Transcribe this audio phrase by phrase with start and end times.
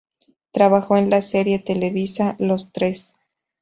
[0.51, 3.13] Trabajó en la serie televisiva "Los Tres".